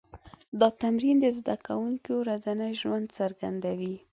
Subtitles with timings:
[0.59, 3.95] دا تمرین د زده کوونکو ورځنی ژوند څرګندوي.